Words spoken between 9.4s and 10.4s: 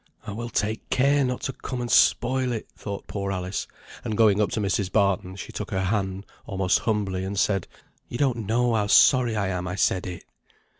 am I said it."